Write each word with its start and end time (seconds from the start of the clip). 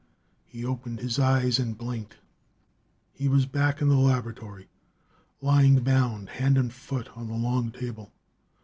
He 0.47 0.65
opened 0.65 0.99
his 0.99 1.19
eyes 1.19 1.59
and 1.59 1.77
blinked. 1.77 2.15
He 3.13 3.27
was 3.27 3.45
back 3.45 3.83
in 3.83 3.87
the 3.87 3.97
laboratory 3.97 4.67
lying 5.41 5.79
bound, 5.81 6.27
hand 6.27 6.57
and 6.57 6.73
foot, 6.73 7.09
on 7.15 7.27
the 7.27 7.35
long 7.35 7.69
table. 7.71 8.11